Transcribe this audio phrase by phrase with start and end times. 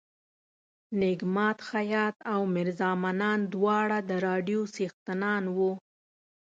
[0.99, 5.71] نیک ماد خیاط او میرزا منان دواړه د راډیو څښتنان وو.